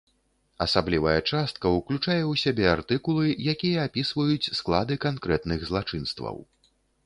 Асаблівая 0.65 1.17
частка 1.31 1.71
ўключае 1.73 2.17
ў 2.21 2.33
сябе 2.45 2.65
артыкулы, 2.77 3.27
якія 3.55 3.87
апісваюць 3.91 4.51
склады 4.63 5.01
канкрэтных 5.07 5.59
злачынстваў. 5.73 6.35